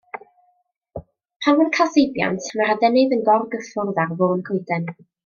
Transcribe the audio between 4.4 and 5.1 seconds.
coeden.